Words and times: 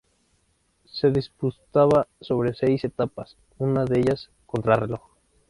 Se 0.85 1.11
disputaba 1.11 2.07
sobre 2.21 2.55
seis 2.55 2.83
etapas, 2.83 3.37
una 3.59 3.85
de 3.85 3.99
ellas 3.99 4.31
contrarreloj. 4.47 4.99